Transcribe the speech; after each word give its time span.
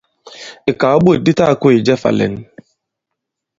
Ìkàw 0.71 0.95
di 0.97 1.01
bôt 1.05 1.17
di 1.25 1.31
ta-gā-kôs 1.37 1.75
jɛ 1.85 1.93
fā-lɛ̌n. 2.01 2.33